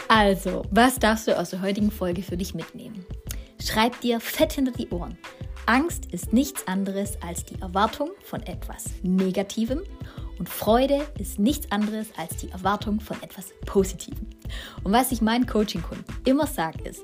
Also, 0.09 0.63
was 0.71 0.99
darfst 0.99 1.29
du 1.29 1.39
aus 1.39 1.51
der 1.51 1.63
heutigen 1.63 1.91
Folge 1.91 2.23
für 2.23 2.37
dich 2.37 2.55
mitnehmen? 2.55 3.05
Schreib 3.61 4.01
dir 4.01 4.21
fett 4.21 4.53
hinter 4.53 4.73
die 4.73 4.89
Ohren. 4.91 5.17
Angst 5.67 6.07
ist 6.13 6.33
nichts 6.33 6.67
anderes 6.69 7.17
als 7.23 7.45
die 7.45 7.61
Erwartung 7.61 8.11
von 8.23 8.43
etwas 8.43 8.91
Negativem 9.03 9.81
und 10.39 10.49
Freude 10.49 11.07
ist 11.19 11.39
nichts 11.39 11.71
anderes 11.71 12.09
als 12.17 12.37
die 12.37 12.51
Erwartung 12.51 13.01
von 13.01 13.23
etwas 13.23 13.53
Positivem. 13.65 14.27
Und 14.83 14.93
was 14.93 15.13
ich 15.13 15.23
meinen 15.23 15.47
Coaching-Kunden 15.47 16.05
immer 16.25 16.47
sage 16.47 16.83
ist, 16.85 17.03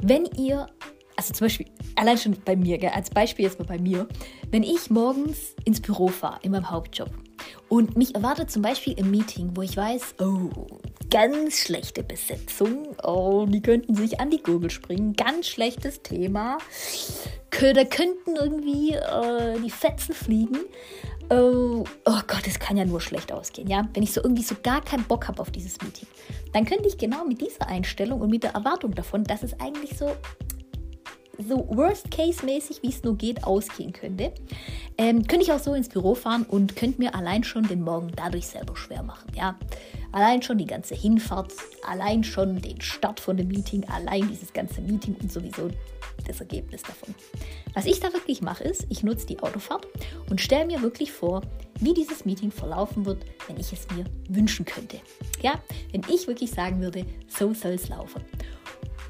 wenn 0.00 0.26
ihr, 0.36 0.68
also 1.16 1.32
zum 1.32 1.46
Beispiel, 1.46 1.66
allein 1.96 2.18
schon 2.18 2.36
bei 2.44 2.54
mir, 2.54 2.94
als 2.94 3.10
Beispiel 3.10 3.44
jetzt 3.44 3.58
mal 3.58 3.64
bei 3.64 3.78
mir, 3.78 4.06
wenn 4.50 4.62
ich 4.62 4.90
morgens 4.90 5.56
ins 5.64 5.80
Büro 5.80 6.08
fahre, 6.08 6.38
in 6.42 6.52
meinem 6.52 6.70
Hauptjob, 6.70 7.10
und 7.68 7.96
mich 7.96 8.14
erwartet 8.14 8.50
zum 8.50 8.62
Beispiel 8.62 8.92
im 8.98 9.10
Meeting, 9.10 9.50
wo 9.54 9.62
ich 9.62 9.76
weiß, 9.76 10.16
oh, 10.20 10.50
ganz 11.16 11.60
schlechte 11.60 12.02
Besetzung, 12.02 12.94
oh, 13.02 13.46
die 13.48 13.62
könnten 13.62 13.94
sich 13.94 14.20
an 14.20 14.28
die 14.28 14.42
Gurgel 14.42 14.68
springen, 14.68 15.14
ganz 15.14 15.48
schlechtes 15.48 16.02
Thema, 16.02 16.58
da 17.50 17.84
könnten 17.84 18.36
irgendwie 18.36 18.92
äh, 18.92 19.58
die 19.64 19.70
Fetzen 19.70 20.14
fliegen. 20.14 20.58
Oh, 21.30 21.84
oh 22.04 22.20
Gott, 22.26 22.46
es 22.46 22.58
kann 22.58 22.76
ja 22.76 22.84
nur 22.84 23.00
schlecht 23.00 23.32
ausgehen, 23.32 23.66
ja? 23.66 23.88
Wenn 23.94 24.02
ich 24.02 24.12
so 24.12 24.22
irgendwie 24.22 24.42
so 24.42 24.56
gar 24.62 24.84
keinen 24.84 25.04
Bock 25.04 25.26
habe 25.26 25.40
auf 25.40 25.50
dieses 25.50 25.80
Meeting, 25.80 26.06
dann 26.52 26.66
könnte 26.66 26.86
ich 26.86 26.98
genau 26.98 27.24
mit 27.24 27.40
dieser 27.40 27.66
Einstellung 27.66 28.20
und 28.20 28.28
mit 28.28 28.42
der 28.42 28.50
Erwartung 28.50 28.94
davon, 28.94 29.24
dass 29.24 29.42
es 29.42 29.58
eigentlich 29.58 29.96
so 29.96 30.14
so 31.38 31.66
worst-case-mäßig, 31.68 32.82
wie 32.82 32.88
es 32.88 33.02
nur 33.02 33.16
geht, 33.16 33.44
ausgehen 33.44 33.92
könnte, 33.92 34.32
ähm, 34.98 35.26
könnte 35.26 35.44
ich 35.44 35.52
auch 35.52 35.58
so 35.58 35.74
ins 35.74 35.88
Büro 35.88 36.14
fahren 36.14 36.44
und 36.48 36.76
könnte 36.76 37.00
mir 37.00 37.14
allein 37.14 37.44
schon 37.44 37.66
den 37.66 37.82
Morgen 37.82 38.12
dadurch 38.16 38.46
selber 38.46 38.76
schwer 38.76 39.02
machen. 39.02 39.30
Ja? 39.34 39.58
Allein 40.12 40.42
schon 40.42 40.58
die 40.58 40.66
ganze 40.66 40.94
Hinfahrt, 40.94 41.52
allein 41.86 42.24
schon 42.24 42.60
den 42.60 42.80
Start 42.80 43.20
von 43.20 43.36
dem 43.36 43.48
Meeting, 43.48 43.84
allein 43.88 44.28
dieses 44.28 44.52
ganze 44.52 44.80
Meeting 44.80 45.16
und 45.20 45.30
sowieso 45.30 45.70
das 46.26 46.40
Ergebnis 46.40 46.82
davon. 46.82 47.14
Was 47.74 47.86
ich 47.86 48.00
da 48.00 48.12
wirklich 48.12 48.40
mache, 48.40 48.64
ist, 48.64 48.86
ich 48.88 49.02
nutze 49.02 49.26
die 49.26 49.40
Autofahrt 49.40 49.86
und 50.30 50.40
stelle 50.40 50.66
mir 50.66 50.82
wirklich 50.82 51.12
vor, 51.12 51.42
wie 51.80 51.92
dieses 51.92 52.24
Meeting 52.24 52.50
verlaufen 52.50 53.04
wird, 53.04 53.24
wenn 53.46 53.58
ich 53.58 53.72
es 53.72 53.86
mir 53.94 54.04
wünschen 54.28 54.64
könnte. 54.64 54.98
Ja, 55.42 55.60
wenn 55.92 56.02
ich 56.08 56.26
wirklich 56.26 56.50
sagen 56.50 56.80
würde, 56.80 57.04
so 57.28 57.52
soll 57.52 57.72
es 57.72 57.88
laufen. 57.88 58.22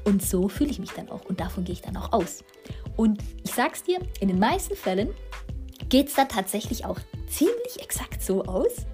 Und 0.07 0.25
so 0.25 0.47
fühle 0.47 0.69
ich 0.69 0.79
mich 0.79 0.91
dann 0.91 1.09
auch 1.09 1.25
und 1.25 1.41
davon 1.41 1.65
gehe 1.65 1.73
ich 1.73 1.81
dann 1.81 1.97
auch 1.97 2.13
aus. 2.13 2.45
Und 2.95 3.21
ich 3.43 3.51
sag's 3.51 3.83
dir, 3.83 3.99
in 4.21 4.29
den 4.29 4.39
meisten 4.39 4.73
Fällen 4.77 5.09
geht 5.89 6.07
es 6.07 6.13
dann 6.13 6.29
tatsächlich 6.29 6.85
auch 6.85 6.97
ziemlich 7.27 7.81
exakt 7.81 8.23
so 8.23 8.45
aus. 8.45 8.85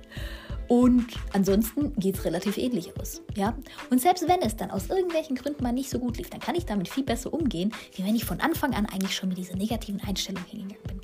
Und 0.67 1.05
ansonsten 1.31 1.93
geht 1.97 2.17
es 2.17 2.25
relativ 2.25 2.57
ähnlich 2.57 2.99
aus. 2.99 3.21
Ja? 3.35 3.55
Und 3.91 4.01
selbst 4.01 4.27
wenn 4.27 4.41
es 4.41 4.55
dann 4.55 4.71
aus 4.71 4.89
irgendwelchen 4.89 5.35
Gründen 5.35 5.61
mal 5.61 5.71
nicht 5.71 5.91
so 5.91 5.99
gut 5.99 6.17
lief, 6.17 6.31
dann 6.31 6.39
kann 6.39 6.55
ich 6.55 6.65
damit 6.65 6.89
viel 6.89 7.03
besser 7.03 7.31
umgehen, 7.31 7.71
wie 7.93 8.03
wenn 8.03 8.15
ich 8.15 8.25
von 8.25 8.39
Anfang 8.39 8.73
an 8.73 8.87
eigentlich 8.87 9.15
schon 9.15 9.29
mit 9.29 9.37
dieser 9.37 9.55
negativen 9.55 10.01
Einstellung 10.01 10.43
hingegangen 10.45 10.81
bin. 10.87 11.01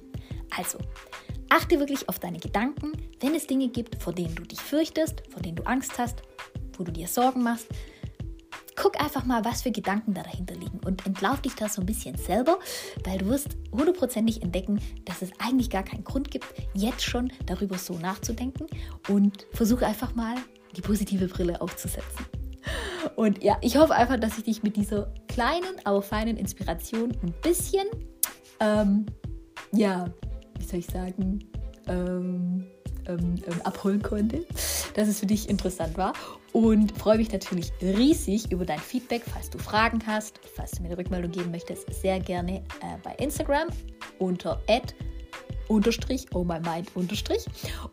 Also, 0.57 0.79
achte 1.49 1.77
wirklich 1.77 2.09
auf 2.09 2.17
deine 2.17 2.39
Gedanken, 2.39 2.93
wenn 3.19 3.35
es 3.35 3.45
Dinge 3.45 3.67
gibt, 3.67 4.01
vor 4.01 4.13
denen 4.13 4.33
du 4.33 4.41
dich 4.41 4.59
fürchtest, 4.59 5.21
vor 5.29 5.43
denen 5.43 5.57
du 5.57 5.67
Angst 5.67 5.99
hast, 5.99 6.23
wo 6.75 6.83
du 6.83 6.91
dir 6.91 7.07
Sorgen 7.07 7.43
machst, 7.43 7.67
guck 8.81 8.99
einfach 8.99 9.25
mal, 9.25 9.43
was 9.43 9.61
für 9.61 9.71
Gedanken 9.71 10.13
da 10.13 10.23
dahinter 10.23 10.55
liegen 10.55 10.79
und 10.85 11.05
entlauf 11.05 11.41
dich 11.41 11.53
da 11.55 11.67
so 11.67 11.81
ein 11.81 11.85
bisschen 11.85 12.17
selber, 12.17 12.57
weil 13.03 13.17
du 13.17 13.27
wirst 13.27 13.57
hundertprozentig 13.71 14.41
entdecken, 14.41 14.79
dass 15.05 15.21
es 15.21 15.31
eigentlich 15.37 15.69
gar 15.69 15.83
keinen 15.83 16.03
Grund 16.03 16.31
gibt, 16.31 16.45
jetzt 16.73 17.03
schon 17.03 17.31
darüber 17.45 17.77
so 17.77 17.95
nachzudenken 17.95 18.67
und 19.09 19.45
versuche 19.51 19.85
einfach 19.85 20.15
mal 20.15 20.35
die 20.75 20.81
positive 20.81 21.27
Brille 21.27 21.59
aufzusetzen. 21.59 22.25
Und 23.15 23.43
ja, 23.43 23.57
ich 23.61 23.77
hoffe 23.77 23.93
einfach, 23.95 24.19
dass 24.19 24.37
ich 24.37 24.45
dich 24.45 24.63
mit 24.63 24.75
dieser 24.75 25.13
kleinen, 25.27 25.75
aber 25.83 26.01
feinen 26.01 26.37
Inspiration 26.37 27.11
ein 27.21 27.33
bisschen, 27.41 27.85
ähm, 28.59 29.05
ja, 29.71 30.05
wie 30.57 30.65
soll 30.65 30.79
ich 30.79 30.85
sagen, 30.85 31.39
ähm, 31.87 32.65
ähm, 33.07 33.35
ähm 33.45 33.61
abholen 33.63 34.01
konnte, 34.01 34.45
dass 34.99 35.07
es 35.07 35.21
für 35.21 35.25
dich 35.25 35.47
interessant 35.47 35.97
war 35.97 36.13
und 36.51 36.97
freue 36.97 37.17
mich 37.17 37.31
natürlich 37.31 37.71
riesig 37.81 38.51
über 38.51 38.65
dein 38.65 38.79
Feedback. 38.79 39.23
Falls 39.31 39.49
du 39.49 39.57
Fragen 39.57 39.99
hast, 40.05 40.39
falls 40.55 40.71
du 40.71 40.81
mir 40.81 40.89
eine 40.89 40.97
Rückmeldung 40.97 41.31
geben 41.31 41.51
möchtest, 41.51 41.91
sehr 41.93 42.19
gerne 42.19 42.57
äh, 42.57 42.97
bei 43.01 43.15
Instagram 43.15 43.69
unter 44.19 44.61
unterstrich, 45.69 46.25
oh 46.33 46.43
my 46.43 46.59
mind 46.59 46.93
unterstrich. 46.95 47.45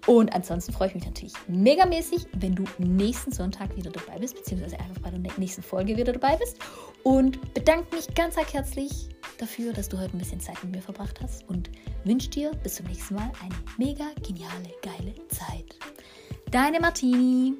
Und 0.06 0.34
ansonsten 0.34 0.72
freue 0.72 0.88
ich 0.88 0.94
mich 0.94 1.04
natürlich 1.04 1.34
megamäßig, 1.46 2.26
wenn 2.38 2.56
du 2.56 2.64
nächsten 2.78 3.30
Sonntag 3.30 3.76
wieder 3.76 3.90
dabei 3.90 4.18
bist, 4.18 4.34
beziehungsweise 4.34 4.80
einfach 4.80 4.98
bei 5.00 5.10
der 5.10 5.20
nächsten 5.36 5.62
Folge 5.62 5.96
wieder 5.96 6.12
dabei 6.12 6.36
bist. 6.36 6.58
Und 7.04 7.54
bedanke 7.54 7.94
mich 7.94 8.12
ganz 8.14 8.36
herzlich 8.36 9.10
dafür, 9.38 9.72
dass 9.72 9.88
du 9.88 9.98
heute 9.98 10.16
ein 10.16 10.18
bisschen 10.18 10.40
Zeit 10.40 10.60
mit 10.64 10.75
mir 10.75 10.82
verbracht 10.82 11.20
hast 11.22 11.48
und 11.48 11.70
wünsche 12.04 12.30
dir 12.30 12.50
bis 12.62 12.76
zum 12.76 12.86
nächsten 12.86 13.14
Mal 13.14 13.30
eine 13.42 13.54
mega 13.76 14.06
geniale, 14.22 14.72
geile 14.82 15.14
Zeit. 15.28 15.76
Deine 16.50 16.78
Martini. 16.80 17.56